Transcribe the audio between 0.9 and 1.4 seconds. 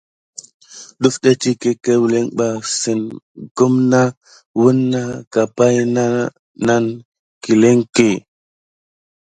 Dəfɗa